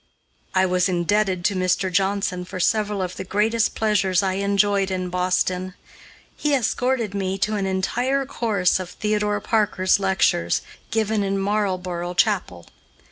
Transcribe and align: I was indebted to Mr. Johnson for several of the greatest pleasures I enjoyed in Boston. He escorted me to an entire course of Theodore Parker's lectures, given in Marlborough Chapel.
I 0.55 0.65
was 0.65 0.89
indebted 0.89 1.45
to 1.45 1.55
Mr. 1.55 1.91
Johnson 1.93 2.43
for 2.43 2.59
several 2.59 3.03
of 3.03 3.17
the 3.17 3.23
greatest 3.23 3.75
pleasures 3.75 4.23
I 4.23 4.33
enjoyed 4.41 4.89
in 4.89 5.09
Boston. 5.11 5.75
He 6.35 6.55
escorted 6.55 7.13
me 7.13 7.37
to 7.37 7.55
an 7.55 7.67
entire 7.67 8.25
course 8.25 8.79
of 8.79 8.89
Theodore 8.89 9.39
Parker's 9.39 9.99
lectures, 9.99 10.63
given 10.89 11.23
in 11.23 11.37
Marlborough 11.37 12.15
Chapel. 12.15 12.65